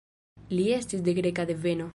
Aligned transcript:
Li 0.53 0.65
estis 0.79 1.05
de 1.09 1.17
greka 1.21 1.47
deveno. 1.53 1.89